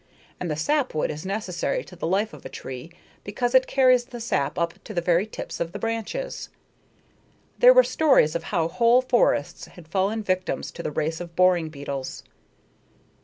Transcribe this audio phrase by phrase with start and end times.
[0.39, 2.91] And the sap wood is necessary to the life of a tree
[3.23, 6.49] because it carries the sap up to the very tips of the branches.
[7.59, 11.69] There were stories of how whole forests had fallen victims to the race of boring
[11.69, 12.23] beetles.